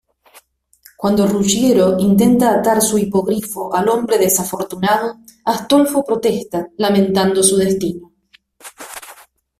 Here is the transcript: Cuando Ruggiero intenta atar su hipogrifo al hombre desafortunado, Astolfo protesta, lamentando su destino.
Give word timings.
Cuando 0.97 1.27
Ruggiero 1.27 1.99
intenta 1.99 2.55
atar 2.55 2.81
su 2.81 2.97
hipogrifo 2.97 3.71
al 3.71 3.87
hombre 3.87 4.17
desafortunado, 4.17 5.17
Astolfo 5.45 6.03
protesta, 6.03 6.67
lamentando 6.77 7.43
su 7.43 7.55
destino. 7.55 8.11